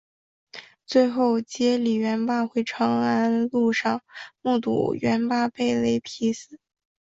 [0.87, 4.01] 最后接李元霸回长安路上
[4.41, 6.59] 目睹元霸被雷劈死。